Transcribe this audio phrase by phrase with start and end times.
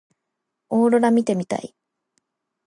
[0.71, 1.75] オーロラ見てみたい。